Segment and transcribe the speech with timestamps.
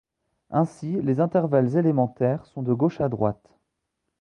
[0.49, 3.51] Ainsi, les intervalles élémentaires, sont de gauche à droite.